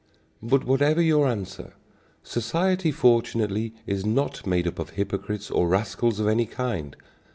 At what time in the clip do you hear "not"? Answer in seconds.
4.03-4.47